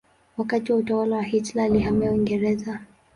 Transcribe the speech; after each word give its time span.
Wakati 0.37 0.71
wa 0.71 0.77
utawala 0.77 1.15
wa 1.15 1.23
Hitler 1.23 1.63
alihamia 1.65 2.11
Uingereza. 2.11 2.79